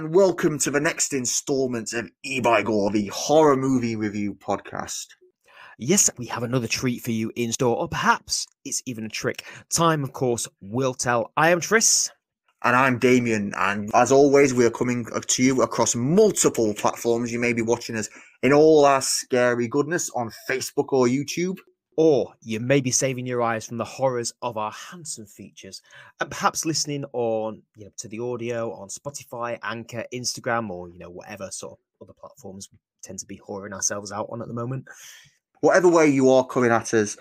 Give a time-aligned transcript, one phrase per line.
[0.00, 5.08] and welcome to the next installment of E by Gore, the horror movie review podcast.
[5.76, 9.44] Yes, we have another treat for you in store, or perhaps it's even a trick.
[9.68, 11.32] Time, of course, will tell.
[11.36, 12.10] I am Tris.
[12.64, 17.30] And I'm Damien, and as always, we are coming to you across multiple platforms.
[17.30, 18.08] You may be watching us
[18.42, 21.58] in all our scary goodness on Facebook or YouTube.
[22.02, 25.82] Or you may be saving your eyes from the horrors of our handsome features
[26.18, 30.98] and perhaps listening on, you know, to the audio on Spotify, Anchor, Instagram, or you
[30.98, 34.48] know, whatever sort of other platforms we tend to be whoring ourselves out on at
[34.48, 34.86] the moment.
[35.60, 37.18] Whatever way you are coming at us,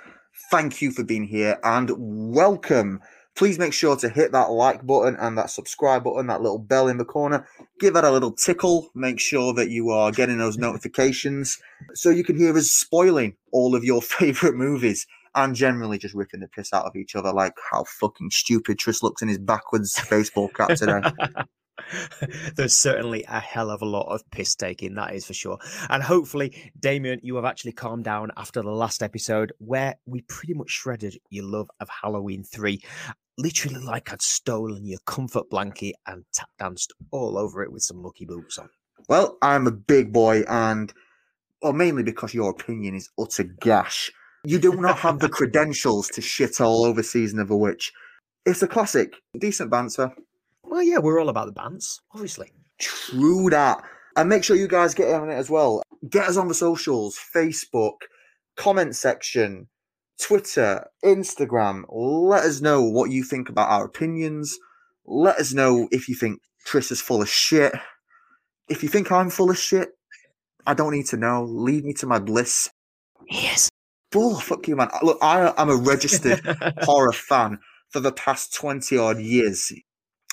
[0.50, 3.02] thank you for being here and welcome.
[3.36, 6.88] Please make sure to hit that like button and that subscribe button, that little bell
[6.88, 7.48] in the corner.
[7.80, 8.90] Give that a little tickle.
[8.94, 11.58] Make sure that you are getting those notifications
[11.94, 16.42] so you can hear us spoiling all of your favorite movies and generally just ripping
[16.42, 20.00] the piss out of each other, like how fucking stupid Tris looks in his backwards
[20.10, 21.02] baseball cap today.
[22.56, 25.58] There's certainly a hell of a lot of piss taking, that is for sure.
[25.90, 30.54] And hopefully, Damien, you have actually calmed down after the last episode where we pretty
[30.54, 32.82] much shredded your love of Halloween 3.
[33.38, 38.04] Literally, like I'd stolen your comfort blanket and tap danced all over it with some
[38.04, 38.70] lucky boots on.
[39.08, 40.94] Well, I'm a big boy, and
[41.62, 44.12] well, mainly because your opinion is utter gash.
[44.46, 47.92] You do not have the credentials to shit all over Season of a Witch.
[48.46, 50.12] It's a classic, decent banter,
[50.64, 52.52] well, yeah, we're all about the bands, obviously.
[52.80, 53.84] True that.
[54.16, 55.82] And make sure you guys get on it as well.
[56.10, 57.98] Get us on the socials Facebook,
[58.56, 59.68] comment section,
[60.20, 61.84] Twitter, Instagram.
[61.90, 64.58] Let us know what you think about our opinions.
[65.06, 67.74] Let us know if you think Tris is full of shit.
[68.68, 69.90] If you think I'm full of shit,
[70.68, 71.44] I don't need to know.
[71.44, 72.70] Leave me to my bliss.
[73.30, 73.70] Yes.
[74.16, 74.90] Oh, fuck you, man.
[75.02, 76.42] Look, I, I'm a registered
[76.82, 79.72] horror fan for the past 20 odd years.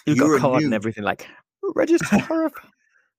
[0.07, 1.27] You got card and everything like
[1.75, 2.51] register horror.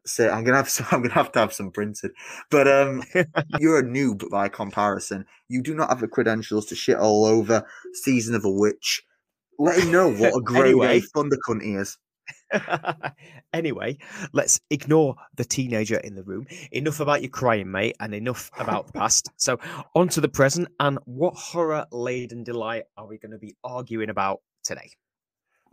[0.05, 2.11] So I'm gonna have some, I'm gonna have to have some printed.
[2.49, 3.03] But um,
[3.59, 5.25] you're a noob by comparison.
[5.49, 9.03] You do not have the credentials to shit all over Season of a Witch.
[9.59, 11.01] Let him know what a great anyway.
[11.01, 11.97] thunder cunt he is.
[13.53, 13.97] anyway,
[14.31, 16.47] let's ignore the teenager in the room.
[16.71, 19.29] Enough about your crying, mate, and enough about the past.
[19.35, 19.59] So,
[19.93, 20.69] on to the present.
[20.79, 24.91] And what horror laden delight are we going to be arguing about today?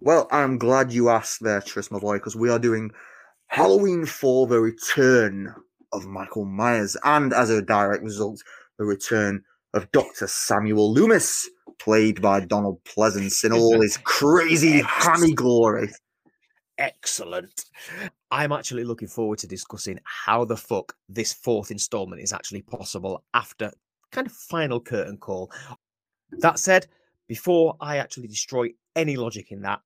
[0.01, 2.91] Well, I'm glad you asked there, Tris, my boy, because we are doing
[3.47, 5.55] Halloween 4 The Return
[5.93, 8.43] of Michael Myers, and as a direct result,
[8.79, 10.27] the return of Dr.
[10.27, 15.91] Samuel Loomis, played by Donald Pleasence in all his crazy hammy glory.
[16.79, 17.67] Excellent.
[18.31, 23.23] I'm actually looking forward to discussing how the fuck this fourth installment is actually possible
[23.33, 23.73] after
[24.11, 25.53] kind of final curtain call.
[26.41, 26.89] That said,
[27.29, 29.81] before I actually destroy any logic in that,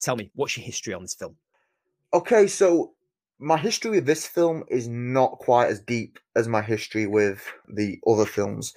[0.00, 1.36] tell me what's your history on this film?
[2.12, 2.92] Okay, so
[3.38, 7.98] my history with this film is not quite as deep as my history with the
[8.06, 8.72] other films.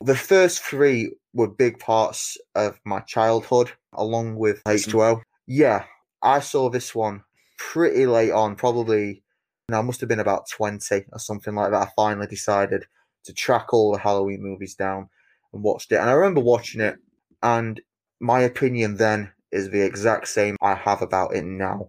[0.00, 5.22] The first three were big parts of my childhood, along with H2O.
[5.46, 5.84] Yeah,
[6.22, 7.22] I saw this one
[7.58, 9.22] pretty late on, probably,
[9.68, 11.82] you I must have been about 20 or something like that.
[11.82, 12.86] I finally decided
[13.24, 15.08] to track all the Halloween movies down
[15.52, 15.96] and watched it.
[15.96, 16.96] And I remember watching it
[17.42, 17.80] and
[18.20, 21.88] my opinion then is the exact same I have about it now,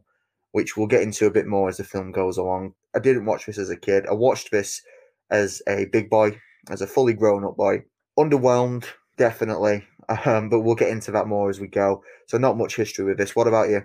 [0.52, 2.74] which we'll get into a bit more as the film goes along.
[2.96, 4.06] I didn't watch this as a kid.
[4.08, 4.82] I watched this
[5.30, 7.84] as a big boy, as a fully grown up boy.
[8.18, 8.86] Underwhelmed,
[9.18, 9.86] definitely.
[10.26, 12.04] Um, but we'll get into that more as we go.
[12.26, 13.34] So not much history with this.
[13.34, 13.84] What about you?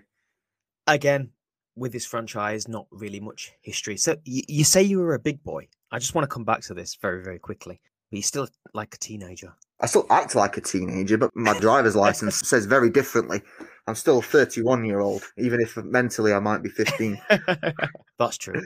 [0.88, 1.30] Again,
[1.76, 3.96] with this franchise, not really much history.
[3.96, 5.68] So you say you were a big boy.
[5.92, 7.80] I just want to come back to this very, very quickly.
[8.10, 9.54] But you're still like a teenager.
[9.80, 13.42] I still act like a teenager, but my driver's license says very differently.
[13.86, 17.20] I'm still a 31 year old, even if mentally I might be 15.
[18.18, 18.62] That's true.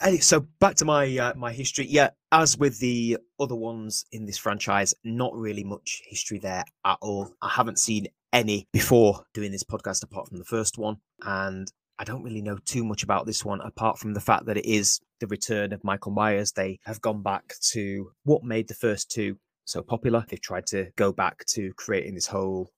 [0.00, 1.86] Anyway, so back to my uh, my history.
[1.88, 6.98] Yeah, as with the other ones in this franchise, not really much history there at
[7.00, 7.32] all.
[7.40, 12.04] I haven't seen any before doing this podcast apart from the first one, and I
[12.04, 15.00] don't really know too much about this one apart from the fact that it is
[15.20, 16.52] the return of Michael Myers.
[16.52, 20.24] They have gone back to what made the first two so popular.
[20.28, 22.70] They've tried to go back to creating this whole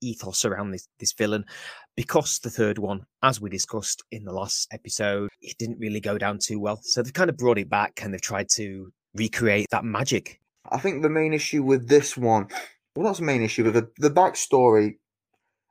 [0.00, 1.44] ethos around this, this villain
[1.96, 6.18] because the third one, as we discussed in the last episode, it didn't really go
[6.18, 6.80] down too well.
[6.82, 10.40] So they've kind of brought it back and they've tried to recreate that magic.
[10.70, 12.48] I think the main issue with this one,
[12.96, 14.96] well, that's the main issue, but the, the backstory,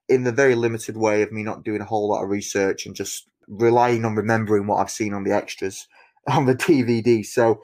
[0.09, 2.95] in the very limited way of me not doing a whole lot of research and
[2.95, 5.87] just relying on remembering what I've seen on the extras
[6.27, 7.25] on the DVD.
[7.25, 7.61] So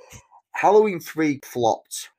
[0.53, 2.09] Halloween 3 flopped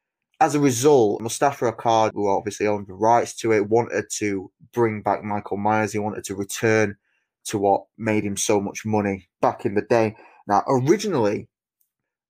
[0.41, 5.03] as a result, Moustapha Akkad, who obviously owned the rights to it, wanted to bring
[5.03, 5.93] back Michael Myers.
[5.93, 6.97] He wanted to return
[7.45, 10.17] to what made him so much money back in the day.
[10.47, 11.49] Now, originally,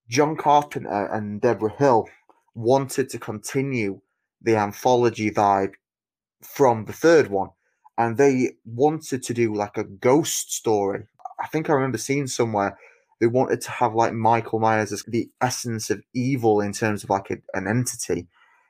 [0.09, 2.09] John Carpenter and Debra Hill
[2.55, 4.01] wanted to continue
[4.43, 5.75] the anthology vibe
[6.43, 7.51] from the third one,
[7.97, 11.05] and they wanted to do like a ghost story.
[11.41, 12.77] I think I remember seeing somewhere
[13.21, 17.11] they wanted to have like Michael Myers as the essence of evil in terms of
[17.11, 18.27] like a, an entity.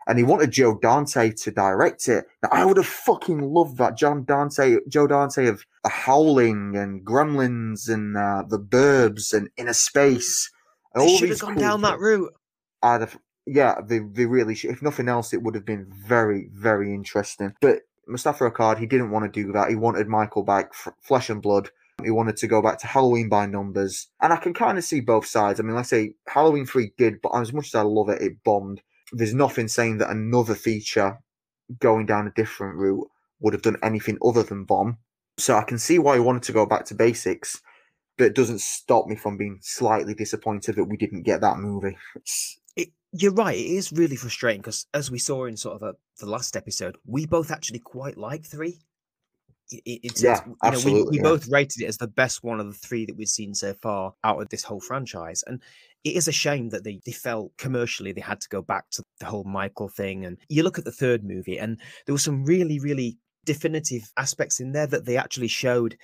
[0.06, 2.24] And he wanted Joe Dante to direct it.
[2.42, 3.96] Now, I would have fucking loved that.
[3.96, 9.72] John Dante, Joe Dante of The Howling and Gremlins and uh, The Burbs and Inner
[9.72, 10.50] Space.
[10.94, 11.82] And they should have gone cool down films.
[11.82, 12.34] that route.
[12.82, 14.70] I'd have, yeah, they, they really should.
[14.70, 17.54] If nothing else, it would have been very, very interesting.
[17.60, 19.68] But Moustapha Akkad, he didn't want to do that.
[19.68, 21.70] He wanted Michael back, f- flesh and blood.
[22.04, 24.08] He wanted to go back to Halloween by numbers.
[24.20, 25.60] And I can kind of see both sides.
[25.60, 28.22] I mean, like I say, Halloween 3 did, but as much as I love it,
[28.22, 28.82] it bombed.
[29.12, 31.18] There's nothing saying that another feature
[31.78, 33.08] going down a different route
[33.40, 34.98] would have done anything other than bomb.
[35.38, 37.60] So I can see why he wanted to go back to basics,
[38.18, 41.96] but it doesn't stop me from being slightly disappointed that we didn't get that movie.
[42.76, 43.56] It, you're right.
[43.56, 46.96] It is really frustrating because, as we saw in sort of a, the last episode,
[47.06, 48.80] we both actually quite like three
[49.70, 51.22] it, it's, yeah, you absolutely, know, we, we yeah.
[51.22, 54.14] both rated it as the best one of the three that we've seen so far
[54.24, 55.44] out of this whole franchise.
[55.46, 55.62] And
[56.04, 59.04] it is a shame that they, they felt commercially they had to go back to
[59.18, 60.24] the whole Michael thing.
[60.24, 64.60] And you look at the third movie, and there were some really, really definitive aspects
[64.60, 65.96] in there that they actually showed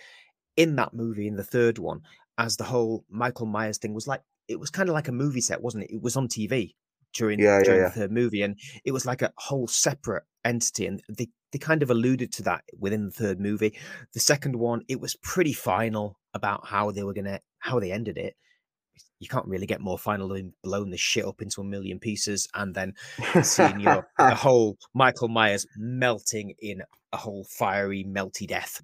[0.56, 2.00] in that movie, in the third one,
[2.38, 5.40] as the whole Michael Myers thing was like, it was kind of like a movie
[5.40, 5.90] set, wasn't it?
[5.90, 6.74] It was on TV
[7.12, 7.88] during, yeah, during yeah.
[7.88, 10.86] the third movie, and it was like a whole separate entity.
[10.86, 13.76] And they they kind of alluded to that within the third movie.
[14.12, 18.18] The second one, it was pretty final about how they were gonna how they ended
[18.18, 18.36] it.
[19.18, 22.48] You can't really get more final than blowing the shit up into a million pieces
[22.54, 22.94] and then
[23.42, 26.82] seeing your the whole Michael Myers melting in
[27.12, 28.82] a whole fiery melty death.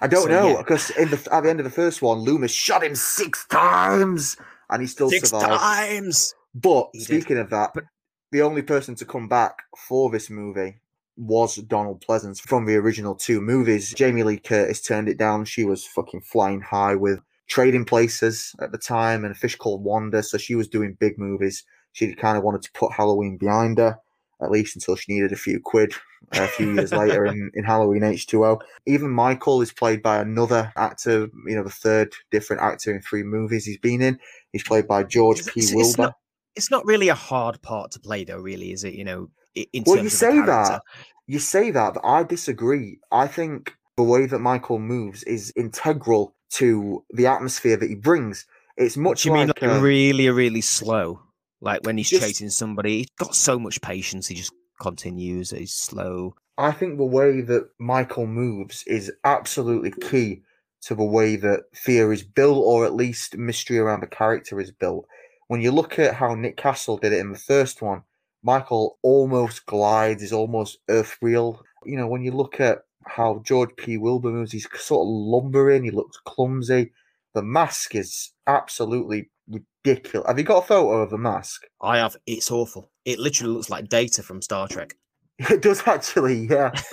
[0.00, 1.02] I don't so, know because yeah.
[1.02, 4.36] in the at the end of the first one, Loomis shot him six times
[4.68, 5.60] and he still six survived.
[5.60, 6.34] times.
[6.54, 7.44] But he speaking did.
[7.44, 7.84] of that, but,
[8.32, 10.80] the only person to come back for this movie
[11.20, 13.92] was Donald Pleasence from the original two movies.
[13.92, 15.44] Jamie Lee Curtis turned it down.
[15.44, 19.84] She was fucking flying high with Trading Places at the time and a fish called
[19.84, 20.22] Wanda.
[20.22, 21.64] So she was doing big movies.
[21.92, 23.98] She kind of wanted to put Halloween behind her,
[24.40, 25.92] at least until she needed a few quid
[26.32, 28.60] a few years later in, in Halloween H2O.
[28.86, 33.24] Even Michael is played by another actor, you know, the third different actor in three
[33.24, 34.18] movies he's been in.
[34.52, 35.60] He's played by George P.
[35.60, 35.88] It's, Wilbur.
[35.88, 36.14] It's not,
[36.56, 38.94] it's not really a hard part to play, though, really, is it?
[38.94, 40.82] You know, in well, you say that.
[41.26, 42.98] You say that, but I disagree.
[43.12, 48.46] I think the way that Michael moves is integral to the atmosphere that he brings.
[48.76, 51.20] It's much you like, mean like uh, really, really slow.
[51.60, 54.26] Like when he's just, chasing somebody, he's got so much patience.
[54.26, 55.50] He just continues.
[55.50, 56.34] He's slow.
[56.58, 60.42] I think the way that Michael moves is absolutely key
[60.82, 64.70] to the way that fear is built, or at least mystery around the character is
[64.70, 65.06] built.
[65.48, 68.02] When you look at how Nick Castle did it in the first one,
[68.42, 71.60] Michael almost glides, is almost earth earthreal.
[71.84, 73.96] You know, when you look at how George P.
[73.96, 76.92] Wilbur moves, he's sort of lumbering, he looks clumsy.
[77.34, 80.26] The mask is absolutely ridiculous.
[80.26, 81.62] Have you got a photo of the mask?
[81.80, 82.16] I have.
[82.26, 82.90] It's awful.
[83.04, 84.94] It literally looks like data from Star Trek.
[85.48, 86.70] It does actually, yeah.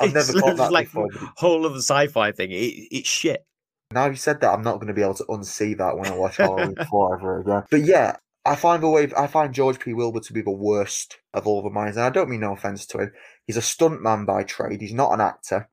[0.00, 1.08] I've never that like before.
[1.38, 2.50] Whole of the sci-fi thing.
[2.50, 3.46] It, it's shit.
[3.92, 6.14] Now you said that, I'm not going to be able to unsee that when I
[6.14, 7.62] watch Halloween Four ever again.
[7.70, 9.92] But yeah, I find the way I find George P.
[9.92, 12.86] Wilbur to be the worst of all the minds, and I don't mean no offense
[12.86, 13.12] to him.
[13.46, 14.80] He's a stuntman by trade.
[14.80, 15.68] He's not an actor,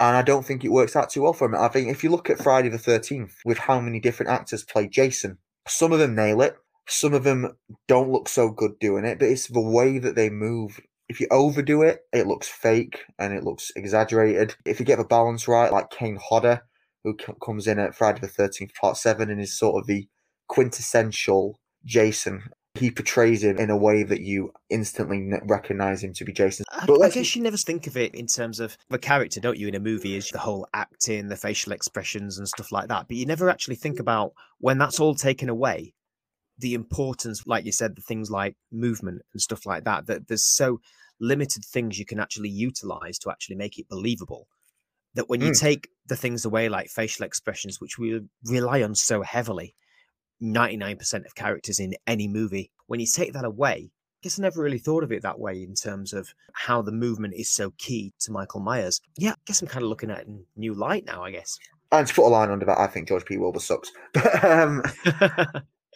[0.00, 1.54] and I don't think it works out too well for him.
[1.54, 4.88] I think if you look at Friday the Thirteenth, with how many different actors play
[4.88, 6.56] Jason, some of them nail it,
[6.88, 7.56] some of them
[7.86, 10.80] don't look so good doing it, but it's the way that they move.
[11.08, 14.56] If you overdo it, it looks fake and it looks exaggerated.
[14.64, 16.62] If you get the balance right, like Kane Hodder,
[17.04, 20.08] who comes in at Friday the Thirteenth Part Seven and is sort of the
[20.48, 22.42] quintessential Jason.
[22.74, 26.66] He portrays him in a way that you instantly recognize him to be Jason.
[26.86, 29.56] But I, I guess you never think of it in terms of the character, don't
[29.56, 29.68] you?
[29.68, 33.08] In a movie, is the whole acting, the facial expressions, and stuff like that.
[33.08, 35.94] But you never actually think about when that's all taken away,
[36.58, 40.06] the importance, like you said, the things like movement and stuff like that.
[40.06, 40.80] That there's so
[41.18, 44.48] limited things you can actually utilize to actually make it believable
[45.14, 45.58] that when you mm.
[45.58, 49.74] take the things away like facial expressions which we rely on so heavily
[50.42, 52.70] 99% of characters in any movie.
[52.86, 55.62] When you take that away, I guess I never really thought of it that way
[55.62, 59.00] in terms of how the movement is so key to Michael Myers.
[59.16, 61.58] Yeah, I guess I'm kind of looking at it in new light now, I guess.
[61.92, 63.36] And to put a line under that, I think George P.
[63.36, 63.90] Wilbur sucks.
[64.42, 64.82] um...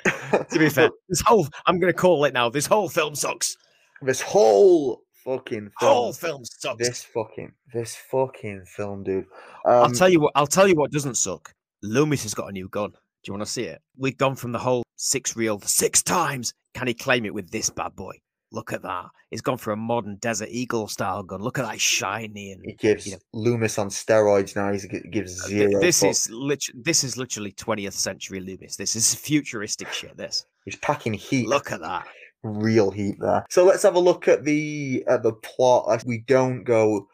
[0.05, 3.57] to be fair, this whole, I'm going to call it now, this whole film sucks.
[4.03, 6.31] This whole fucking Whole film.
[6.33, 6.89] film sucks.
[6.89, 9.27] This fucking this fucking film, dude.
[9.67, 10.33] I'll Um, tell you what.
[10.35, 11.53] I'll tell you what doesn't suck.
[11.83, 12.93] Loomis has got a new gun.
[13.23, 13.81] Do you want to see it?
[13.99, 16.53] We've gone from the whole six reel six times.
[16.75, 18.15] Can he claim it with this bad boy?
[18.53, 19.07] Look at that.
[19.31, 21.41] He's gone for a modern Desert Eagle style gun.
[21.41, 24.73] Look at that shiny and he gives you know, Loomis on steroids now.
[24.73, 25.81] He gives Uh, zero.
[25.81, 28.77] This is lit- this is literally 20th century Loomis.
[28.77, 30.17] This is futuristic shit.
[30.17, 30.47] This.
[30.65, 31.47] he's packing heat.
[31.47, 32.07] Look at that.
[32.43, 33.45] real heat there.
[33.51, 36.03] So let's have a look at the at the plot.
[36.07, 37.07] We don't go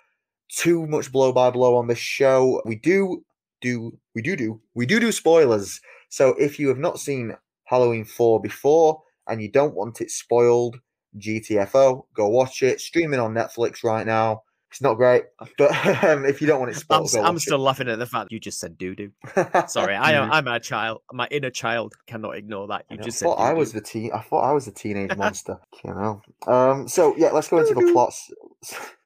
[0.57, 2.63] too much blow by blow on this show.
[2.65, 3.25] We do
[3.61, 5.81] do we do do we do do spoilers.
[6.09, 10.79] So if you have not seen Halloween 4 before and you don't want it spoiled,
[11.19, 12.81] GTFO, go watch it.
[12.81, 14.43] Streaming on Netflix right now.
[14.71, 15.23] It's not great,
[15.57, 18.05] but um, if you don't want it I'm, spoiled, I'm watch still laughing at the
[18.05, 19.13] fact you just said doo doo.
[19.69, 20.29] Sorry, I am.
[20.29, 20.33] Mhm.
[20.35, 21.03] I'm a child.
[21.13, 22.85] My inner child cannot ignore that.
[22.91, 24.11] You I just said thought I was the teen.
[24.13, 25.59] I thought I was the teenage monster.
[25.85, 26.23] You know.
[26.47, 26.89] Um.
[26.89, 28.31] So yeah, let's go into the plots.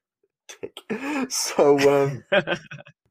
[1.29, 2.23] So um,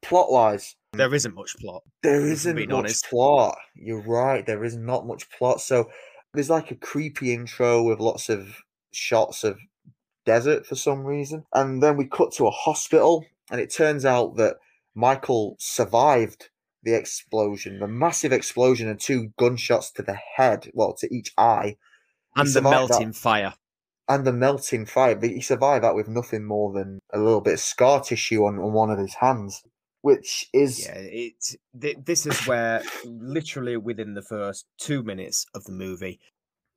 [0.01, 1.83] plot wise, there isn't much plot.
[2.03, 3.05] there isn't much honest.
[3.09, 3.57] plot.
[3.75, 4.45] You're right.
[4.45, 5.61] There is not much plot.
[5.61, 5.89] So
[6.33, 8.57] there's like a creepy intro with lots of
[8.91, 9.57] shots of
[10.25, 14.35] desert for some reason, and then we cut to a hospital, and it turns out
[14.37, 14.57] that
[14.93, 16.49] Michael survived
[16.83, 21.77] the explosion, the massive explosion, and two gunshots to the head, well, to each eye,
[22.35, 22.89] And the survived that.
[22.99, 23.53] melting fire.
[24.09, 25.15] and the melting fire.
[25.15, 28.57] But he survived that with nothing more than a little bit of scar tissue on,
[28.59, 29.63] on one of his hands,
[30.01, 31.55] which is Yeah, it.
[31.79, 36.19] Th- this is where literally within the first two minutes of the movie,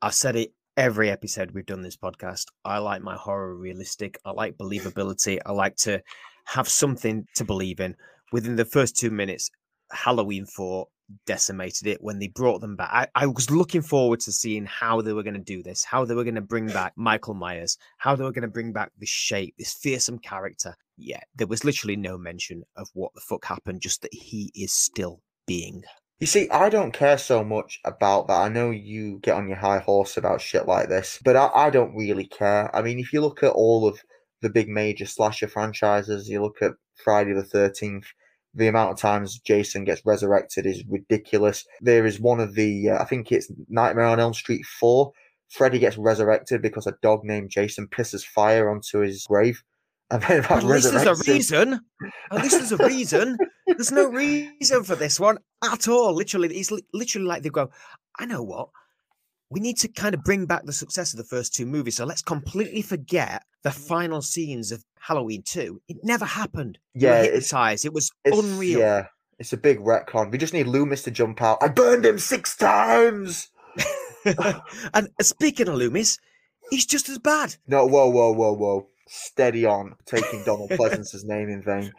[0.03, 2.47] I said it every episode we've done this podcast.
[2.65, 4.19] I like my horror realistic.
[4.25, 5.39] I like believability.
[5.47, 6.03] I like to
[6.47, 7.97] have something to believe in.
[8.33, 9.51] Within the first two minutes,
[9.93, 10.87] Halloween 4
[11.27, 12.91] decimated it when they brought them back.
[12.93, 16.05] I, I was looking forward to seeing how they were going to do this, how
[16.05, 18.93] they were going to bring back Michael Myers, how they were going to bring back
[18.99, 20.77] this shape, this fearsome character.
[20.97, 24.73] Yeah, there was literally no mention of what the fuck happened, just that he is
[24.73, 25.85] still being.
[26.21, 28.41] You see, I don't care so much about that.
[28.41, 31.71] I know you get on your high horse about shit like this, but I, I
[31.71, 32.75] don't really care.
[32.75, 34.01] I mean, if you look at all of
[34.41, 38.07] the big major slasher franchises, you look at Friday the 13th,
[38.55, 41.65] the amount of times Jason gets resurrected is ridiculous.
[41.81, 45.13] There is one of the, uh, I think it's Nightmare on Elm Street 4.
[45.51, 49.63] Freddy gets resurrected because a dog named Jason pisses fire onto his grave.
[50.11, 51.81] And then At least there's a reason.
[52.31, 53.39] At least there's a reason.
[53.67, 56.13] There's no reason for this one at all.
[56.13, 57.71] Literally, it's li- literally like they go,
[58.19, 58.69] I know what.
[59.49, 61.97] We need to kind of bring back the success of the first two movies.
[61.97, 65.81] So let's completely forget the final scenes of Halloween 2.
[65.89, 66.79] It never happened.
[66.95, 67.85] Yeah, it's- hypnotized.
[67.85, 68.79] It was unreal.
[68.79, 69.07] Yeah,
[69.39, 70.31] it's a big retcon.
[70.31, 71.59] We just need Loomis to jump out.
[71.61, 73.51] I burned him six times.
[74.95, 76.19] and speaking of Loomis,
[76.71, 77.57] he's just as bad.
[77.67, 78.89] No, whoa, whoa, whoa, whoa.
[79.07, 81.93] Steady on, taking Donald Pleasence's name in vain.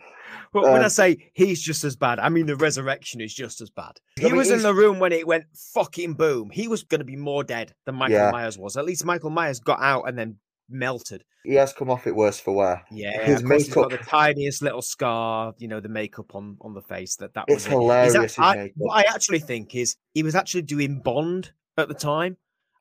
[0.51, 3.61] But when I Um, say he's just as bad, I mean the resurrection is just
[3.61, 3.99] as bad.
[4.17, 6.49] I He mean, was in the room when it went fucking boom.
[6.49, 8.31] He was going to be more dead than Michael Yeah.
[8.31, 8.75] Myers was.
[8.77, 10.37] At least Michael Myers got out and then
[10.69, 11.23] melted.
[11.43, 12.83] He has come off it worse for wear.
[12.91, 15.53] Yeah, His of course he's got the tiniest little scar.
[15.57, 17.15] You know, the makeup on on the face.
[17.17, 21.01] That that It's was hilarious, I- what I actually think is he was actually doing
[21.01, 22.37] Bond at the time,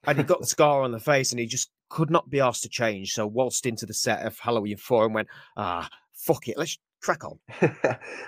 [0.07, 2.63] and he got the scar on the face, and he just could not be asked
[2.63, 3.11] to change.
[3.11, 7.23] So waltzed into the set of Halloween Four and went, ah, fuck it, let's crack
[7.25, 7.39] on.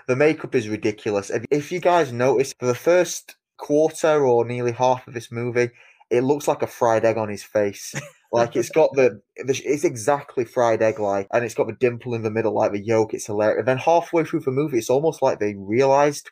[0.06, 1.30] the makeup is ridiculous.
[1.30, 5.70] If, if you guys notice, for the first quarter or nearly half of this movie,
[6.10, 7.94] it looks like a fried egg on his face.
[8.32, 12.14] Like it's got the, the it's exactly fried egg like, and it's got the dimple
[12.14, 13.14] in the middle like the yolk.
[13.14, 13.60] It's hilarious.
[13.60, 16.30] And then halfway through the movie, it's almost like they realized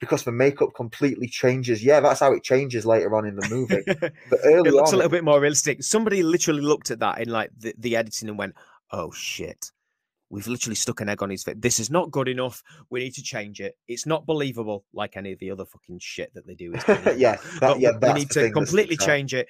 [0.00, 1.84] because the makeup completely changes.
[1.84, 3.82] Yeah, that's how it changes later on in the movie.
[4.30, 5.82] But early it looks on, a little bit more realistic.
[5.82, 8.54] Somebody literally looked at that in like the, the editing and went,
[8.90, 9.70] "Oh shit,
[10.30, 11.56] we've literally stuck an egg on his face.
[11.58, 12.62] This is not good enough.
[12.90, 13.76] We need to change it.
[13.86, 17.36] It's not believable like any of the other fucking shit that they do." Is yeah,
[17.36, 19.46] that, But yeah, we need to completely change it.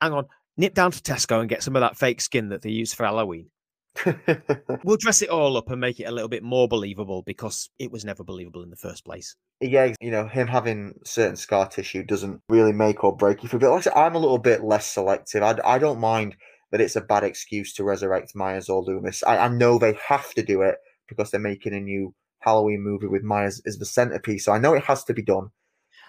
[0.00, 0.26] Hang on,
[0.56, 3.04] nip down to Tesco and get some of that fake skin that they use for
[3.04, 3.50] Halloween.
[4.84, 7.90] We'll dress it all up and make it a little bit more believable because it
[7.90, 9.34] was never believable in the first place.
[9.60, 13.58] yeah, you know, him having certain scar tissue doesn't really make or break you for.
[13.58, 15.42] But like I said, I'm a little bit less selective.
[15.42, 16.36] I, I don't mind
[16.70, 19.22] that it's a bad excuse to resurrect Myers or Loomis.
[19.24, 20.76] I, I know they have to do it
[21.08, 24.44] because they're making a new Halloween movie with Myers as the centerpiece.
[24.44, 25.50] So I know it has to be done.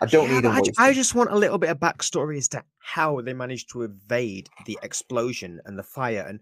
[0.01, 0.73] I don't Yeah, need.
[0.77, 3.83] I, I just want a little bit of backstory as to how they managed to
[3.83, 6.39] evade the explosion and the fire and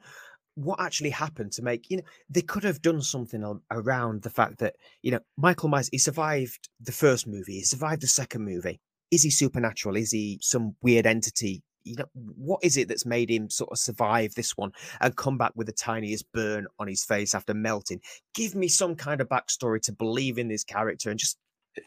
[0.55, 4.57] what actually happened to make you know they could have done something around the fact
[4.59, 8.79] that you know Michael Myers he survived the first movie he survived the second movie
[9.11, 13.29] is he supernatural is he some weird entity you know, what is it that's made
[13.29, 14.71] him sort of survive this one
[15.01, 18.01] and come back with the tiniest burn on his face after melting?
[18.33, 21.37] Give me some kind of backstory to believe in this character and just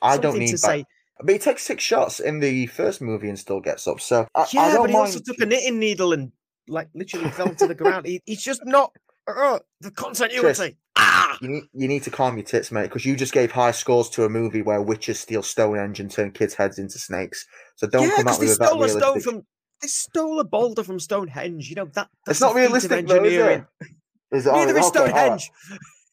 [0.00, 0.84] I don't need to back- say.
[1.20, 4.00] But he takes six shots in the first movie and still gets up.
[4.00, 5.06] So I, I Yeah, don't but he mind.
[5.06, 6.32] also took a knitting needle and
[6.68, 8.06] like literally fell to the ground.
[8.06, 8.92] He, he's just not
[9.26, 10.76] uh, the continuity.
[10.96, 13.70] Ah, You need, you need to calm your tits, mate, because you just gave high
[13.70, 17.46] scores to a movie where witches steal Stonehenge and turn kids' heads into snakes.
[17.76, 19.42] So don't yeah, come because out they with that stole a stone from
[19.80, 21.68] they stole a boulder from Stonehenge.
[21.68, 23.66] You know that that's It's not a feat of realistic, though, is engineering.
[23.80, 24.36] it?
[24.36, 24.52] Is it?
[24.52, 25.12] Neither Oh, is okay, all right.
[25.12, 25.50] Stonehenge.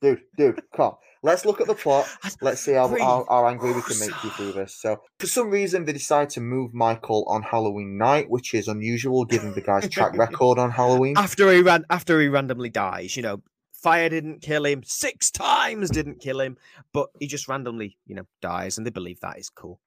[0.02, 0.96] Dude, dude, come.
[1.26, 2.08] Let's look at the plot.
[2.40, 4.76] Let's see how, how, how angry we can make you oh, through this.
[4.76, 9.26] So, for some reason, they decide to move Michael on Halloween night, which is unusual
[9.26, 11.18] given the guy's track record on Halloween.
[11.18, 13.42] after he ran after he randomly dies you know
[13.72, 16.58] fire didn't kill him six times didn't kill him
[16.94, 19.80] but he just randomly you know dies and they believe that is cool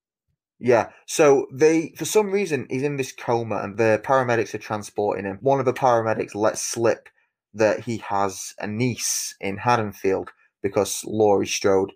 [0.58, 0.90] Yeah.
[1.06, 5.38] So they, for some reason, he's in this coma, and the paramedics are transporting him.
[5.40, 7.08] One of the paramedics lets slip
[7.54, 10.30] that he has a niece in Haddonfield
[10.68, 11.92] because Laurie Strode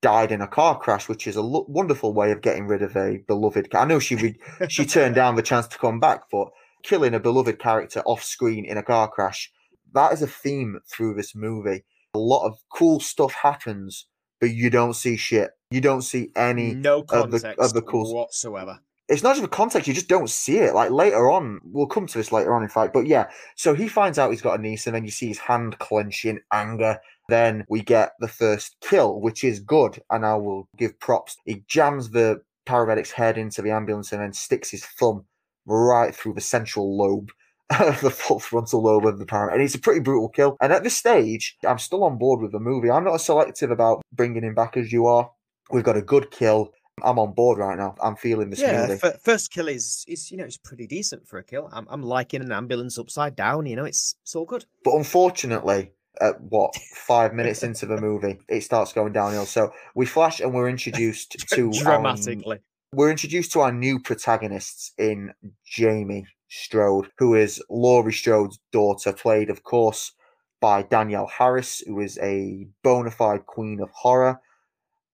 [0.00, 2.96] died in a car crash, which is a lo- wonderful way of getting rid of
[2.96, 3.68] a beloved.
[3.74, 4.38] I know she re-
[4.68, 6.48] she turned down the chance to come back, but
[6.82, 9.50] killing a beloved character off screen in a car crash,
[9.94, 11.84] that is a theme through this movie.
[12.14, 14.06] A lot of cool stuff happens,
[14.40, 15.50] but you don't see shit.
[15.70, 19.40] You don't see any no of the- context of the cool- whatsoever it's not just
[19.40, 20.74] the context, you just don't see it.
[20.74, 22.92] Like later on, we'll come to this later on, in fact.
[22.92, 25.38] But yeah, so he finds out he's got a niece, and then you see his
[25.38, 26.98] hand clench in anger.
[27.28, 31.36] Then we get the first kill, which is good, and I will give props.
[31.44, 35.24] He jams the paramedic's head into the ambulance and then sticks his thumb
[35.66, 37.30] right through the central lobe.
[37.80, 39.52] of the full frontal lobe of the paramedic.
[39.52, 40.56] And it's a pretty brutal kill.
[40.62, 42.90] And at this stage, I'm still on board with the movie.
[42.90, 45.30] I'm not as selective about bringing him back as you are.
[45.70, 46.70] We've got a good kill.
[47.02, 47.94] I'm on board right now.
[48.02, 48.98] I'm feeling this yeah movie.
[48.98, 52.02] fir- first kill is is you know it's pretty decent for a kill i'm, I'm
[52.02, 56.74] liking an ambulance upside down you know it's it's all good But unfortunately, at what
[56.76, 59.46] five minutes into the movie, it starts going downhill.
[59.46, 62.60] So we flash and we're introduced to our, dramatically
[62.92, 69.50] we're introduced to our new protagonists in Jamie Strode, who is Laurie Strode's daughter, played,
[69.50, 70.12] of course,
[70.60, 74.40] by Danielle Harris, who is a bona fide queen of horror.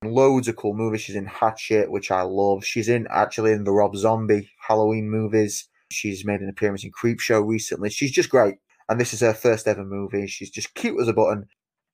[0.04, 1.00] Loads of cool movies.
[1.00, 2.64] She's in Hatchet, which I love.
[2.64, 5.68] She's in actually in the Rob Zombie Halloween movies.
[5.90, 7.90] She's made an appearance in Creepshow recently.
[7.90, 8.56] She's just great.
[8.88, 10.26] And this is her first ever movie.
[10.26, 11.46] She's just cute as a button.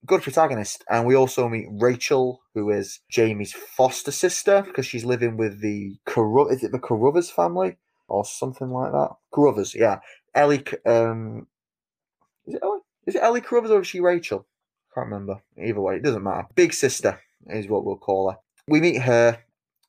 [0.06, 0.82] Good protagonist.
[0.88, 5.98] And we also meet Rachel, who is Jamie's foster sister, because she's living with the
[6.06, 7.76] Carru- is it the Carruthers family?
[8.08, 9.10] Or something like that.
[9.32, 10.00] Carruthers, yeah.
[10.34, 11.46] Ellie um
[12.46, 12.80] is it Ellie?
[13.06, 14.46] Is it Ellie Carruthers or is she Rachel?
[14.94, 15.40] Can't remember.
[15.56, 16.48] Either way, it doesn't matter.
[16.56, 18.38] Big sister is what we'll call her.
[18.66, 19.38] We meet her.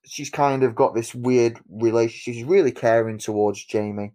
[0.06, 2.36] She's kind of got this weird relationship.
[2.36, 4.14] She's really caring towards Jamie,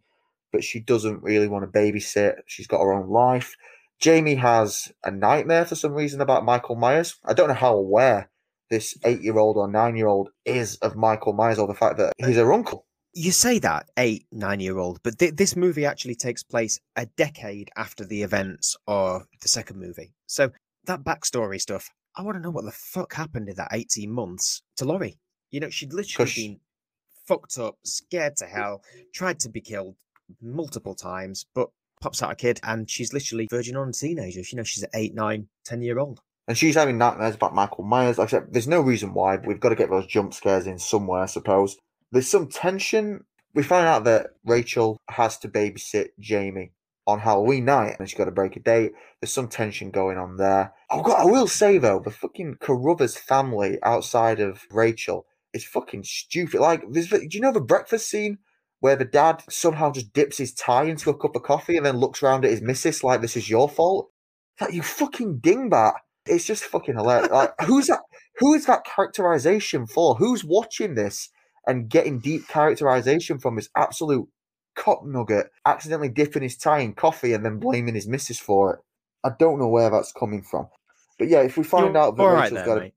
[0.57, 2.37] but she doesn't really want to babysit.
[2.47, 3.55] She's got her own life.
[4.01, 7.17] Jamie has a nightmare for some reason about Michael Myers.
[7.27, 8.31] I don't know how aware
[8.71, 11.99] this eight year old or nine year old is of Michael Myers or the fact
[11.99, 12.87] that he's her uncle.
[13.13, 17.05] you say that eight nine year old but th- this movie actually takes place a
[17.17, 20.51] decade after the events of the second movie so
[20.87, 24.63] that backstory stuff i want to know what the fuck happened in that 18 months
[24.77, 25.17] to laurie
[25.53, 26.61] you know she'd literally been
[27.29, 28.83] fucked up scared to hell
[29.15, 29.95] tried to be killed
[30.43, 31.69] multiple times but
[32.01, 35.15] pops out a kid and she's literally virgin on teenager you know she's an eight
[35.15, 38.19] nine ten year old And she's having nightmares about Michael Myers.
[38.19, 40.67] Like I said, there's no reason why, but we've got to get those jump scares
[40.67, 41.77] in somewhere, I suppose.
[42.13, 43.25] There's some tension.
[43.55, 46.71] We find out that Rachel has to babysit Jamie
[47.07, 48.93] on Halloween night and she's got to break a date.
[49.21, 50.73] There's some tension going on there.
[50.91, 56.05] Oh God, I will say though, the fucking Carruthers family outside of Rachel is fucking
[56.05, 56.61] stupid.
[56.61, 58.39] Like, there's, do you know the breakfast scene
[58.87, 61.97] where the dad somehow just dips his tie into a cup of coffee and then
[61.97, 64.13] looks around at his missus like this is your fault?
[64.61, 65.95] Like, you fucking dingbat.
[66.25, 67.33] It's just fucking hilarious.
[67.33, 68.03] Like, who's that?
[68.39, 70.15] Who is that characterization for?
[70.15, 71.31] Who's watching this
[71.67, 74.29] and getting deep characterization from this absolute
[74.77, 78.81] cock nugget accidentally dipping his tie in coffee and then blaming his missus for it?
[79.25, 80.69] I don't know where that's coming from.
[81.19, 82.93] But yeah, if we find You're out that right Rachel's there, got a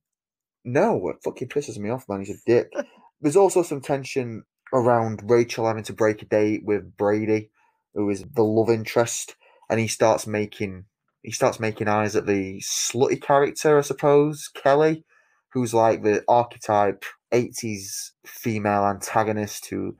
[0.65, 2.19] no, it fucking pisses me off, man.
[2.19, 2.71] He's a dick.
[3.21, 7.49] There's also some tension around Rachel having to break a date with Brady,
[7.93, 9.35] who is the love interest,
[9.69, 10.85] and he starts making
[11.23, 15.03] he starts making eyes at the slutty character, I suppose, Kelly,
[15.51, 17.03] who's like the archetype
[17.33, 19.97] 80s female antagonist who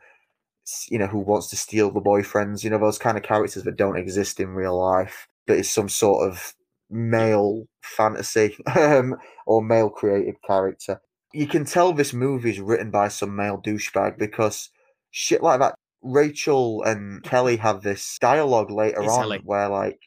[0.90, 3.78] you know who wants to steal the boyfriends, you know, those kind of characters that
[3.78, 6.54] don't exist in real life, but is some sort of
[6.90, 11.02] male fantasy um, or male created character.
[11.34, 14.70] You can tell this movie is written by some male douchebag because
[15.12, 19.38] shit like that Rachel and Kelly have this dialogue later It's on LA.
[19.38, 20.00] where like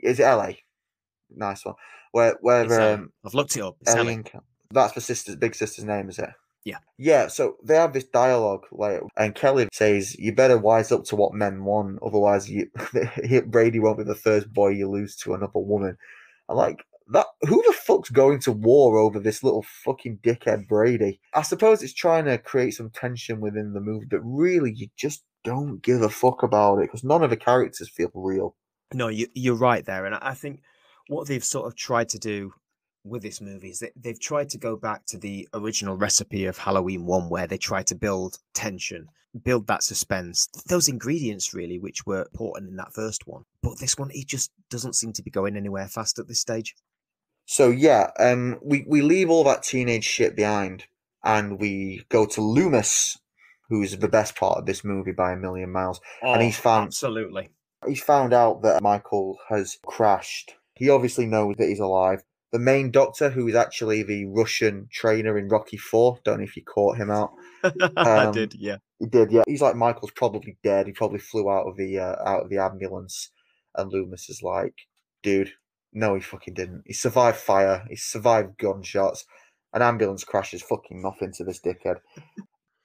[0.00, 0.52] is it LA?
[1.30, 1.74] Nice one.
[2.12, 3.76] Where where uh, um I've looked it up.
[3.80, 4.24] It's Ellie Ellie.
[4.70, 6.30] that's the sister's big sister's name, is it?
[6.64, 6.78] Yeah.
[6.96, 11.16] Yeah, so they have this dialogue later, and Kelly says, "You better wise up to
[11.16, 12.70] what men want, otherwise, you
[13.46, 15.98] Brady won't be the first boy you lose to another woman."
[16.48, 17.26] I'm like, that.
[17.42, 21.20] Who the fuck's going to war over this little fucking dickhead Brady?
[21.34, 25.24] I suppose it's trying to create some tension within the movie, but really, you just
[25.44, 28.56] don't give a fuck about it because none of the characters feel real.
[28.92, 30.62] No, you, you're right there, and I think
[31.08, 32.52] what they've sort of tried to do
[33.04, 36.56] with this movie is that they've tried to go back to the original recipe of
[36.56, 39.08] Halloween One, where they try to build tension,
[39.42, 43.44] build that suspense, those ingredients really, which were important in that first one.
[43.62, 46.74] But this one, it just doesn't seem to be going anywhere fast at this stage.
[47.46, 50.84] So yeah, um, we we leave all that teenage shit behind,
[51.22, 53.18] and we go to Loomis,
[53.68, 56.00] who's the best part of this movie by a million miles.
[56.22, 57.50] And he's found- Oh, absolutely.
[57.86, 60.54] He's found out that Michael has crashed.
[60.74, 62.22] He obviously knows that he's alive.
[62.50, 66.56] The main doctor, who is actually the Russian trainer in Rocky Four, don't know if
[66.56, 67.32] you caught him out.
[67.96, 68.76] I Um, did, yeah.
[69.00, 69.42] He did, yeah.
[69.46, 70.86] He's like Michael's probably dead.
[70.86, 73.30] He probably flew out of the uh, out of the ambulance,
[73.74, 74.74] and Loomis is like,
[75.22, 75.52] dude,
[75.94, 76.82] no, he fucking didn't.
[76.86, 77.84] He survived fire.
[77.88, 79.24] He survived gunshots.
[79.72, 81.96] An ambulance crash is fucking nothing to this dickhead.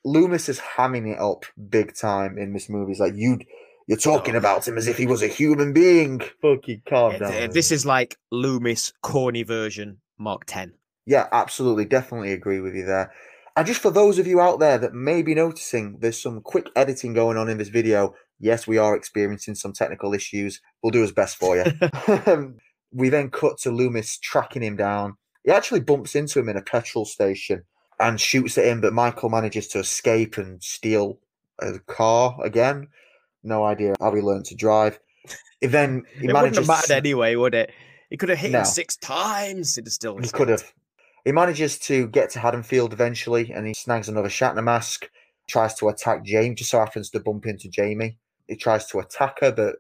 [0.05, 2.91] Loomis is hamming it up big time in this movie.
[2.91, 3.39] He's like, you,
[3.87, 4.39] you're talking Oh.
[4.39, 6.21] about him as if he was a human being.
[6.41, 7.31] Fucking calm down.
[7.31, 10.73] th- This is like Loomis corny version Mark 10.
[11.05, 11.85] Yeah, absolutely.
[11.85, 13.11] Definitely agree with you there.
[13.57, 16.67] And just for those of you out there that may be noticing there's some quick
[16.75, 20.61] editing going on in this video, yes, we are experiencing some technical issues.
[20.81, 21.65] We'll do his best for you.
[22.25, 22.57] Um,
[22.91, 25.15] We then cut to Loomis tracking him down.
[25.43, 27.63] He actually bumps into him in a petrol station
[27.99, 31.19] and shoots at him, but Michael manages to escape and steal
[31.62, 32.88] a car again.
[33.43, 34.99] No idea how he learned to drive.
[35.62, 37.71] He then he it wouldn't have mattered anyway, would it?
[38.10, 38.60] He could have hit No.
[38.60, 39.78] him six times.
[39.78, 40.63] It'd still He could have.
[41.25, 45.10] He manages to get to Haddonfield eventually, and he snags another Shatner mask.
[45.47, 46.56] Tries to attack Jamie.
[46.56, 48.17] Just so happens to bump into Jamie.
[48.47, 49.75] He tries to attack her, but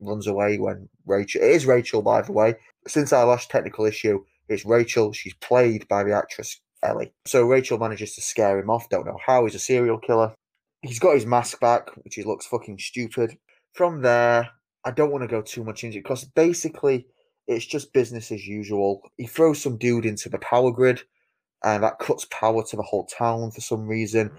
[0.00, 1.42] runs away when Rachel.
[1.42, 2.56] It is Rachel, by the way.
[2.86, 5.12] Since our last technical issue, it's Rachel.
[5.12, 7.12] She's played by the actress Ellie.
[7.26, 8.88] So Rachel manages to scare him off.
[8.88, 9.44] Don't know how.
[9.44, 10.34] He's a serial killer.
[10.82, 13.38] He's got his mask back, which he looks fucking stupid.
[13.72, 14.50] From there,
[14.84, 17.06] I don't want to go too much into it because basically
[17.46, 19.00] it's just business as usual.
[19.16, 21.02] He throws some dude into the power grid,
[21.64, 24.30] and that cuts power to the whole town for some reason.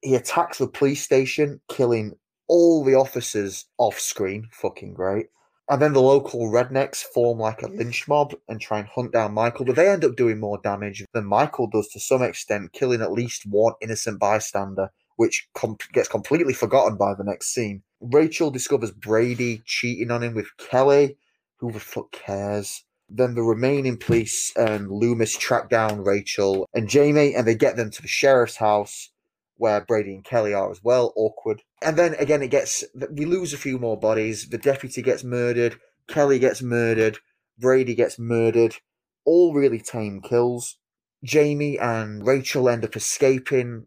[0.00, 2.14] He attacks the police station, killing
[2.48, 4.48] all the officers off screen.
[4.52, 5.26] Fucking great.
[5.70, 9.32] And then the local rednecks form like a lynch mob and try and hunt down
[9.32, 13.00] Michael, but they end up doing more damage than Michael does to some extent, killing
[13.00, 17.82] at least one innocent bystander, which com- gets completely forgotten by the next scene.
[18.02, 21.16] Rachel discovers Brady cheating on him with Kelly.
[21.60, 22.84] Who the fuck cares?
[23.08, 27.90] Then the remaining police and Loomis track down Rachel and Jamie, and they get them
[27.90, 29.10] to the sheriff's house
[29.56, 31.12] where Brady and Kelly are as well.
[31.16, 31.62] Awkward.
[31.82, 34.48] And then again, it gets we lose a few more bodies.
[34.48, 35.76] The deputy gets murdered.
[36.08, 37.18] Kelly gets murdered.
[37.58, 38.76] Brady gets murdered.
[39.24, 40.78] All really tame kills.
[41.22, 43.86] Jamie and Rachel end up escaping.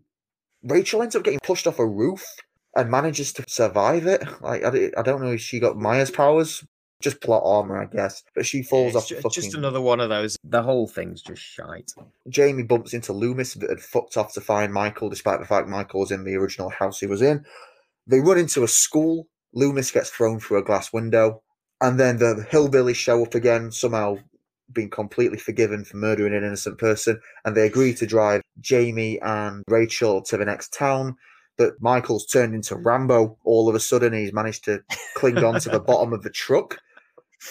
[0.63, 2.25] Rachel ends up getting pushed off a roof
[2.75, 4.23] and manages to survive it.
[4.41, 6.63] Like I, don't know if she got Myers' powers,
[7.01, 8.23] just plot armor, I guess.
[8.35, 9.07] But she falls it's off.
[9.07, 10.37] ju- the just another one of those.
[10.43, 11.91] The whole thing's just shite.
[12.29, 16.01] Jamie bumps into Loomis that had fucked off to find Michael, despite the fact Michael
[16.01, 17.45] was in the original house he was in.
[18.07, 19.27] They run into a school.
[19.53, 21.43] Loomis gets thrown through a glass window.
[21.81, 24.17] And then the hillbillies show up again, somehow
[24.73, 27.19] being completely forgiven for murdering an innocent person.
[27.45, 31.15] And they agree to drive Jamie and Rachel to the next town.
[31.57, 34.13] But Michael's turned into Rambo all of a sudden.
[34.13, 34.83] He's managed to
[35.15, 36.79] cling on to the bottom of the truck.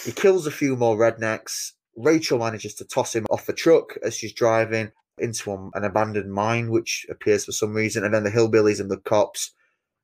[0.04, 1.72] He kills a few more rednecks.
[1.96, 6.32] Rachel manages to toss him off the truck as she's driving into a- an abandoned
[6.32, 8.04] mine, which appears for some reason.
[8.04, 9.52] And then the hillbillies and the cops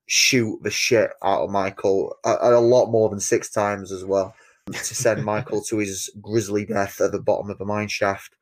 [0.07, 4.35] shoot the shit out of Michael a, a lot more than six times as well
[4.73, 8.35] to send Michael to his grisly death at the bottom of the mine shaft.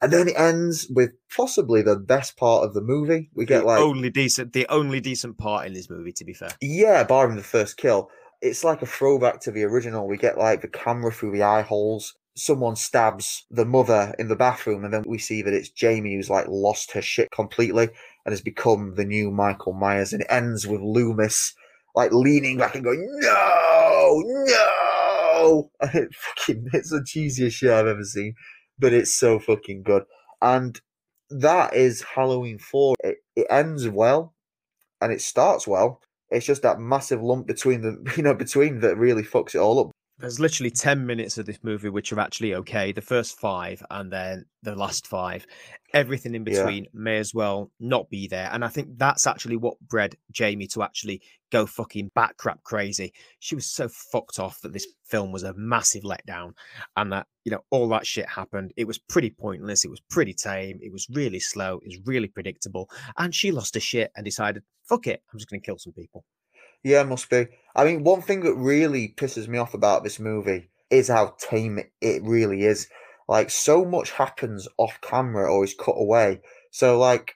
[0.00, 3.30] And then it ends with possibly the best part of the movie.
[3.34, 6.50] We get like only decent, the only decent part in this movie, to be fair.
[6.60, 8.08] yeah, barring the first kill,
[8.40, 10.06] it's like a throwback to the original.
[10.06, 12.14] We get like the camera through the eye holes.
[12.36, 16.30] Someone stabs the mother in the bathroom, and then we see that it's Jamie who's
[16.30, 17.88] like lost her shit completely
[18.24, 20.12] and has become the new Michael Myers.
[20.12, 21.54] And it ends with Loomis
[21.96, 28.04] like leaning back and going, "No, no!" It fucking it's the cheesiest shit I've ever
[28.04, 28.34] seen,
[28.78, 30.04] but it's so fucking good.
[30.40, 30.80] And
[31.30, 32.94] that is Halloween Four.
[33.02, 34.34] It, it ends well,
[35.00, 38.96] and it starts well It's just that massive lump between the you know between that
[38.96, 39.90] really fucks it all up.
[40.20, 42.90] There's literally 10 minutes of this movie which are actually okay.
[42.90, 45.46] The first five and then the last five.
[45.94, 46.54] Everything in Yeah.
[46.64, 48.50] between may as well not be there.
[48.52, 53.12] And I think that's actually what bred Jamie to actually go fucking bat crap crazy.
[53.38, 56.52] She was so fucked off that this film was a massive letdown
[56.96, 58.72] and that, you know, all that shit happened.
[58.76, 59.84] It was pretty pointless.
[59.84, 60.80] It was pretty tame.
[60.82, 61.76] It was really slow.
[61.84, 62.90] It was really predictable.
[63.16, 65.92] And she lost her shit and decided, fuck it, I'm just going to kill some
[65.92, 66.24] people.
[66.82, 67.46] Yeah, must be.
[67.74, 71.80] I mean, one thing that really pisses me off about this movie is how tame
[72.00, 72.88] it- really is.
[73.28, 76.40] Like, so much happens off camera or is cut away.
[76.70, 77.34] So, like,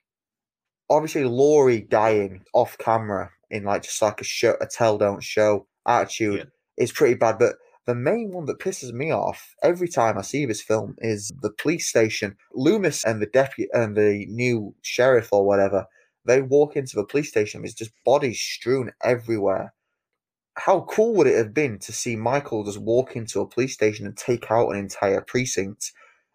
[0.88, 5.66] obviously, Laurie dying off camera in like just like a show, a tell don't show
[5.86, 6.44] attitude Yeah.
[6.84, 7.38] is pretty bad.
[7.38, 11.30] But the main one that pisses me off every time I see this film is
[11.42, 12.36] the police station.
[12.54, 15.86] Loomis and the deputy and the new sheriff or whatever
[16.24, 17.62] they walk into the police station.
[17.62, 19.74] There's just bodies strewn everywhere.
[20.56, 24.06] How cool would it have been to see Michael just walk into a police station
[24.06, 25.92] and take out an entire precinct?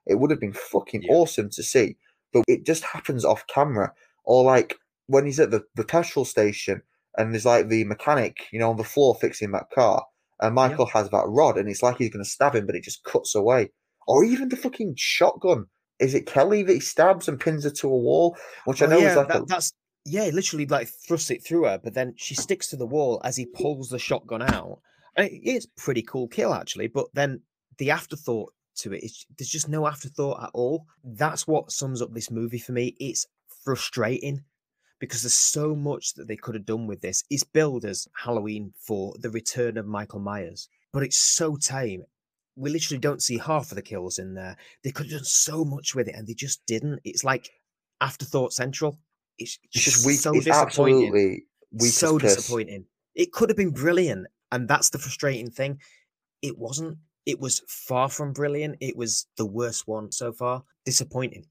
[0.08, 1.14] It would have been fucking Yeah.
[1.14, 1.98] awesome to see.
[2.34, 3.94] But it just happens off camera.
[4.24, 6.82] Or like when he's at the, the petrol station
[7.18, 10.06] and there's like the mechanic, you know, on the floor fixing that car.
[10.42, 12.84] And Michael has that rod and it's like he's going to stab him, but it
[12.84, 13.72] just cuts away.
[14.08, 15.68] Or even the fucking shotgun.
[16.00, 18.38] Is it Kelly that he stabs and pins her to a wall?
[18.66, 19.74] Which I Oh, know yeah, is like that, a, that's
[20.06, 23.20] yeah, he literally like thrusts it through her, but then she sticks to the wall
[23.24, 24.80] as he pulls the shotgun out.
[25.16, 27.42] And it is pretty cool kill actually, but then
[27.78, 30.86] the afterthought to it is there's just no afterthought at all.
[31.04, 32.96] That's what sums up this movie for me.
[33.00, 33.26] It's
[33.64, 34.44] frustrating
[35.00, 37.24] because there's so much that they could have done with this.
[37.30, 42.04] It's billed as Halloween 4 the return of Michael Myers, but it's so tame.
[42.58, 44.58] We literally don't see half of the kills in there.
[44.84, 47.00] They could have done so much with it, and they just didn't.
[47.04, 47.50] It's like
[48.02, 49.00] afterthought central.
[49.38, 50.20] It's, just weak.
[50.20, 50.96] So it's disappointing.
[50.96, 51.44] absolutely
[51.80, 52.86] so disappointing.
[53.16, 55.80] It could have been brilliant, and that's the frustrating thing.
[56.42, 56.98] It wasn't.
[57.26, 58.78] It was far from brilliant.
[58.80, 60.64] It was the worst one so far.
[60.86, 61.46] Disappointing.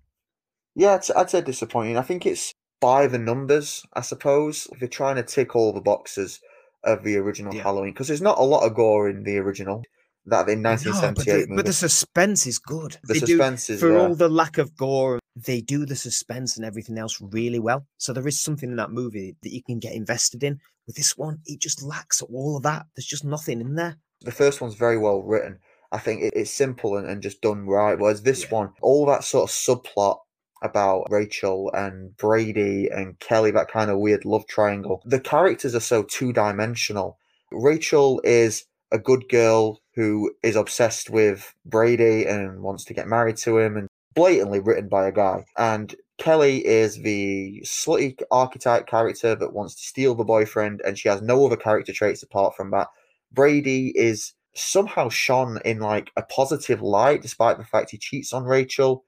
[0.74, 1.96] Yeah, I'd, I'd say disappointing.
[1.96, 4.68] I think it's by the numbers, I suppose.
[4.72, 6.40] If you're trying to tick all the boxes
[6.84, 7.64] of the original Yeah.
[7.64, 9.82] Halloween, because there's not a lot of gore in the original.
[10.28, 12.98] That in No, but 1978 the, but the suspense is good.
[13.04, 16.56] The They do- suspense is for all the lack of gore, they do the suspense
[16.56, 17.86] and everything else really well.
[17.98, 20.60] So there is something in that movie that you can get invested in.
[20.86, 22.86] With this one, it just lacks all of that.
[22.96, 23.98] There's just nothing in there.
[24.22, 25.58] the first one's very well written.
[25.92, 27.98] I think it, it's simple and, and just done right.
[27.98, 28.50] Whereas this Yeah.
[28.58, 30.18] one, all that sort of subplot
[30.62, 35.80] about Rachel and Brady and Kelly, that kind of weird love triangle, the characters are
[35.80, 37.18] so two dimensional.
[37.52, 43.36] Rachel is a good girl who is obsessed with Brady and wants to get married
[43.38, 45.44] to him and blatantly written by a guy.
[45.56, 51.08] And Kelly is the slutty archetype character that wants to steal the boyfriend and she
[51.08, 52.88] has no other character traits apart from that.
[53.32, 58.44] Brady is somehow shone in like a positive light despite the fact he cheats on
[58.44, 59.04] Rachel.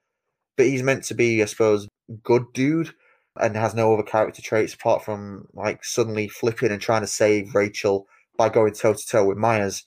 [0.57, 1.89] But he's meant to be, I suppose,
[2.23, 2.93] good dude
[3.41, 7.55] and has no other character traits apart from like suddenly flipping and trying to save
[7.55, 8.07] Rachel
[8.39, 9.85] by going toe to toe with Myers.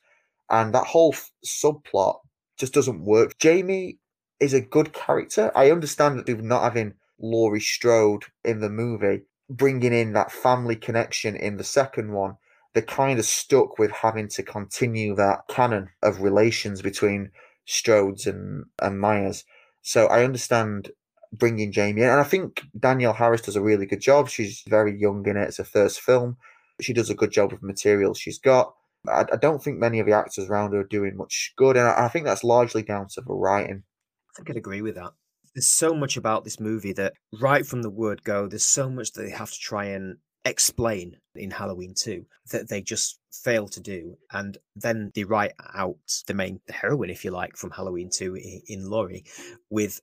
[0.51, 2.19] And that whole f- subplot
[2.57, 3.39] just doesn't work.
[3.39, 3.97] Jamie
[4.39, 5.51] is a good character.
[5.55, 10.75] I understand that they're not having Laurie Strode in the movie, bringing in that family
[10.75, 12.37] connection in the second one
[12.73, 17.31] they're kind of stuck with having to continue that canon of relations between
[17.67, 19.43] Strodes and, and Myers.
[19.81, 20.91] So I understand
[21.33, 22.09] bringing Jamie in.
[22.09, 24.29] And I think Danielle Harris does a really good job.
[24.29, 25.47] She's very young in it.
[25.47, 26.37] It's her first film.
[26.79, 28.73] She does a good job with material she's got.
[29.07, 31.77] I, I don't think many of the actors around her are doing much good.
[31.77, 33.83] And I, I think that's largely down to the writing.
[34.29, 35.11] I think I'd agree with that.
[35.53, 39.11] There's so much about this movie that right from the word go, there's so much
[39.13, 43.79] that they have to try and explain in Halloween 2 that they just fail to
[43.79, 44.15] do.
[44.31, 48.61] And then they write out the main heroine, if you like, from Halloween 2 in,
[48.67, 49.25] in Laurie
[49.69, 49.99] with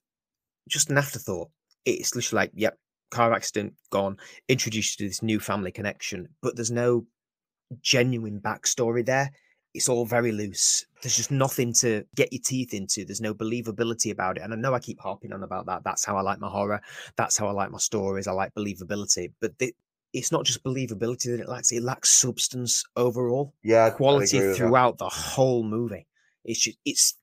[0.68, 1.48] just an afterthought.
[1.84, 2.76] It's literally like, yep,
[3.10, 4.16] car accident, gone,
[4.48, 7.06] introduced you to this new family connection, but there's no
[7.82, 9.30] genuine backstory there.
[9.74, 10.86] It's all very loose.
[11.02, 13.04] There's just nothing to get your teeth into.
[13.04, 14.42] There's no believability about it.
[14.42, 15.84] And I know I keep harping on about that.
[15.84, 16.80] That's how I like my horror.
[17.16, 18.26] That's how I like my stories.
[18.26, 19.32] I like believability.
[19.40, 19.74] But the,
[20.12, 23.54] it's not just believability that it lacks, it lacks substance overall.
[23.62, 24.56] Yeah, Quality with that.
[24.56, 26.06] throughout the whole movie.
[26.44, 27.18] It's just, it's,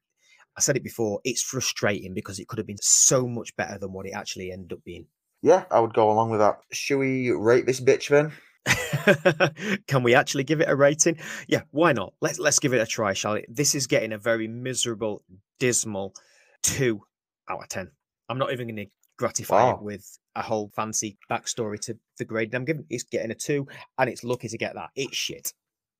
[0.55, 3.91] I said it before, it's frustrating because it could have been so much better than
[3.91, 5.07] what it actually ended up being.
[5.45, 6.61] Yeah, I would go along with that.
[6.71, 8.31] Should we rate this bitch then?
[9.87, 11.19] Can we actually give it a rating?
[11.47, 12.15] Yeah, why not?
[12.19, 13.45] Let's let's give it a try, shall we?
[13.47, 15.21] This is getting a very miserable,
[15.59, 16.15] dismal
[16.63, 17.01] two
[17.47, 17.91] out of ten.
[18.27, 19.75] I'm not even going to gratify Wow.
[19.75, 22.85] it with a whole fancy backstory to the grade I'm giving.
[22.89, 23.67] It's getting a two,
[23.99, 24.89] and it's lucky to get that.
[24.95, 25.53] It's shit.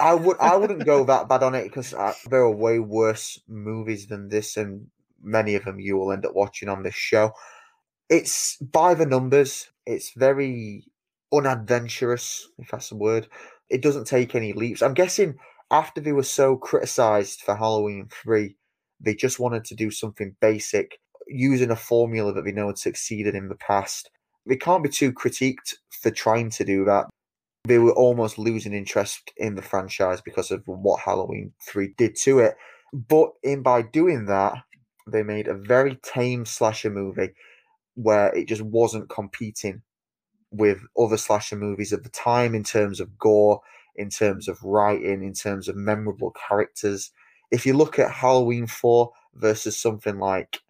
[0.00, 3.40] I would I wouldn't go that bad on it because uh, there are way worse
[3.48, 4.86] movies than this, and
[5.22, 7.32] many of them you will end up watching on this show.
[8.08, 9.68] It's by the numbers.
[9.86, 10.84] It's very
[11.32, 13.28] unadventurous, if that's a word.
[13.70, 14.82] It doesn't take any leaps.
[14.82, 15.36] I'm guessing
[15.70, 18.56] after they were so criticized for Halloween 3,
[19.00, 23.34] they just wanted to do something basic using a formula that they know had succeeded
[23.34, 24.10] in the past.
[24.46, 27.06] They can't be too critiqued for trying to do that.
[27.64, 32.38] They were almost losing interest in the franchise because of what Halloween 3 did to
[32.38, 32.56] it.
[32.92, 34.54] But in by doing that,
[35.12, 37.30] they made a very tame slasher movie
[37.94, 39.82] where it just wasn't competing
[40.50, 43.60] with other slasher movies of the time in terms of gore,
[43.96, 47.10] in terms of writing, in terms of memorable characters.
[47.50, 50.60] If you look at Halloween 4 versus something like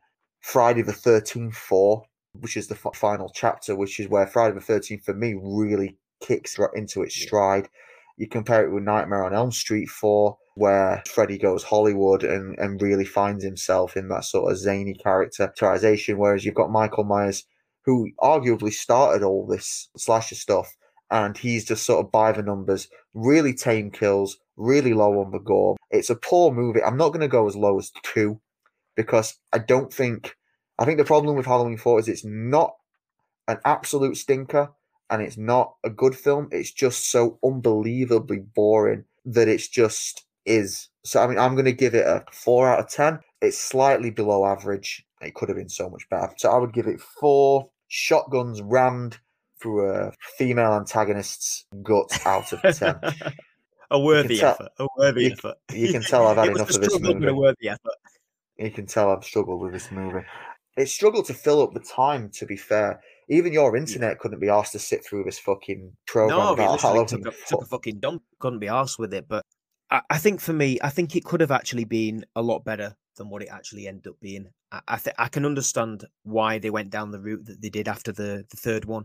[0.40, 4.60] Friday the 13th 4, which is the f- final chapter, which is where Friday the
[4.60, 7.68] 13th for me really kicks into its stride.
[8.18, 12.82] You compare it with Nightmare on Elm Street 4, where Freddy goes Hollywood and, and
[12.82, 17.44] really finds himself in that sort of zany characterization, whereas you've got Michael Myers
[17.84, 20.76] who arguably started all this slasher stuff,
[21.12, 25.38] and he's just sort of by the numbers, really tame kills, really low on the
[25.38, 25.76] gore.
[25.90, 26.82] It's a poor movie.
[26.82, 28.40] I'm not going to go as low as two
[28.96, 30.36] because I don't think.
[30.76, 32.74] I think the problem with Halloween 4 is it's not
[33.46, 34.70] an absolute stinker
[35.10, 36.48] and it's not a good film.
[36.50, 40.88] It's just so unbelievably boring that it's just is.
[41.04, 43.18] So, I mean, I'm going to give it a 4 out of 10.
[43.40, 45.04] It's slightly below average.
[45.20, 46.32] It could have been so much better.
[46.36, 49.18] So, I would give it 4 shotguns rammed
[49.60, 53.00] through a female antagonist's guts out of 10.
[53.90, 54.68] a worthy tell- effort.
[54.78, 55.56] A worthy you- effort.
[55.72, 57.26] you can tell I've had enough of this movie.
[57.26, 57.94] A worthy effort.
[58.58, 60.24] You can tell I've struggled with this movie.
[60.76, 63.00] It struggled to fill up the time, to be fair.
[63.28, 66.80] Even your internet couldn't be asked to sit through this fucking program No, about
[67.24, 68.22] took a, took a fucking dump.
[68.40, 69.26] Couldn't be asked with it.
[69.28, 69.44] But
[69.90, 72.96] I, I think for me, I think it could have actually been a lot better
[73.16, 74.46] than what it actually ended up being.
[74.72, 77.88] I, I, th- I can understand why they went down the route that they did
[77.88, 79.04] after the, the third one.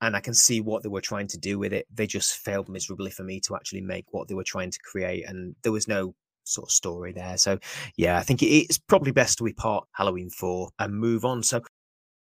[0.00, 1.86] And I can see what they were trying to do with it.
[1.92, 5.28] They just failed miserably for me to actually make what they were trying to create.
[5.28, 7.36] And there was no sort of story there.
[7.36, 7.58] So,
[7.96, 11.42] yeah, I think it- it's probably best we part Halloween 4 and move on.
[11.42, 11.60] So,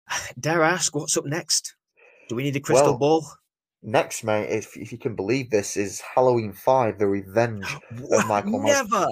[0.39, 1.75] dare I ask, what's up next?
[2.29, 3.27] Do we need a crystal Well, ball?
[3.83, 7.65] Next, mate, if, if you can believe this, is Halloween 5, The Revenge
[8.11, 8.89] of Michael Myers.
[8.89, 9.07] Never.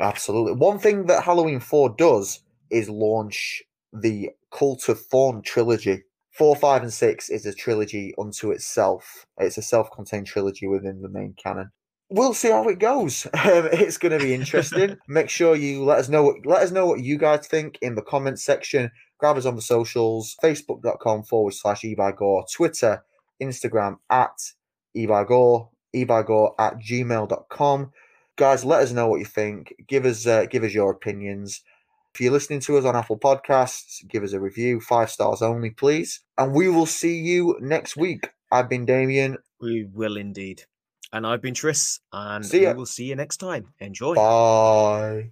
[0.00, 0.52] Absolutely.
[0.52, 6.02] One thing that Halloween 4 does is launch the Cult of Thorn trilogy.
[6.32, 9.26] 4, 5, and 6 is a trilogy unto itself.
[9.38, 11.70] It's a self contained trilogy within the main canon.
[12.10, 13.26] We'll see how it goes.
[13.34, 14.96] Um, it's going to be interesting.
[15.08, 17.94] Make sure you let us know what let us know what you guys think in
[17.94, 18.90] the comments section.
[19.18, 23.04] Grab us on the socials, facebook.com forward slash ebygore, Twitter,
[23.42, 24.52] Instagram at
[24.96, 27.92] ebygore, ebygore at gmail.com
[28.38, 29.74] guys let us know what you think.
[29.86, 31.60] Give us uh, give us your opinions.
[32.14, 35.70] If you're listening to us on apple podcasts give us a review five stars only
[35.70, 36.20] please.
[36.38, 38.30] And we will see you next week.
[38.50, 39.36] I've been damien.
[39.60, 40.62] We will indeed.
[41.12, 43.74] And I've been Tris, and See we will see you next time.
[43.80, 44.14] Enjoy.
[44.14, 45.30] bye